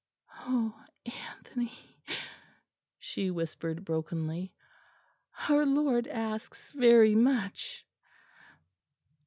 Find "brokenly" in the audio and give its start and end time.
3.85-4.51